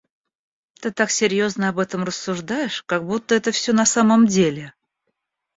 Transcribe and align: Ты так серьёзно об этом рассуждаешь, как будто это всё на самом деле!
Ты 0.85 0.91
так 1.01 1.11
серьёзно 1.15 1.69
об 1.69 1.77
этом 1.77 2.03
рассуждаешь, 2.03 2.81
как 2.87 3.05
будто 3.05 3.35
это 3.35 3.51
всё 3.51 3.71
на 3.71 3.85
самом 3.85 4.25
деле! 4.25 4.73